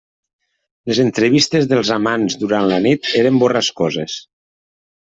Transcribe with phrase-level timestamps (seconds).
[0.91, 4.21] Les entrevistes dels amants durant la nit eren borrascoses.